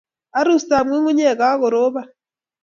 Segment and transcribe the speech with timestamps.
[0.39, 2.07] Arustab ngungunyek, kakorobon